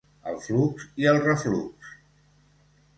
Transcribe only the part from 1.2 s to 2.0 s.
reflux.